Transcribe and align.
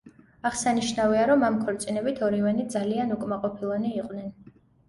აღსანიშნავია, 0.49 1.25
რომ 1.31 1.45
ამ 1.49 1.59
ქორწინებით 1.67 2.23
ორივენი 2.29 2.67
ძალიან 2.77 3.15
უკმაყოფილონი 3.19 3.93
იყვნენ. 4.03 4.37